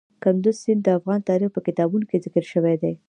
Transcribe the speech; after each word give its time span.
کندز 0.23 0.55
سیند 0.63 0.81
د 0.83 0.87
افغان 0.97 1.19
تاریخ 1.29 1.49
په 1.53 1.61
کتابونو 1.67 2.05
کې 2.09 2.21
ذکر 2.25 2.43
شوی 2.51 2.75
دی. 2.81 2.93